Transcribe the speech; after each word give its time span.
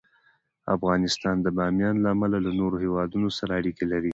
افغانستان 0.75 1.35
د 1.41 1.47
بامیان 1.57 1.95
له 2.03 2.09
امله 2.15 2.37
له 2.45 2.51
نورو 2.59 2.75
هېوادونو 2.85 3.27
سره 3.37 3.51
اړیکې 3.59 3.85
لري. 3.91 4.09